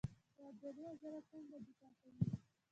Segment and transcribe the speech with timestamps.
[0.35, 2.25] د عدلیې وزارت څنګه دفاع کوي؟